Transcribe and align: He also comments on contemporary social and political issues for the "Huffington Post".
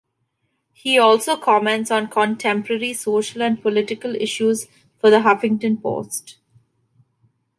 He 0.73 0.97
also 0.97 1.37
comments 1.37 1.91
on 1.91 2.07
contemporary 2.07 2.91
social 2.93 3.43
and 3.43 3.61
political 3.61 4.15
issues 4.15 4.65
for 4.99 5.11
the 5.11 5.19
"Huffington 5.19 5.79
Post". 5.79 6.39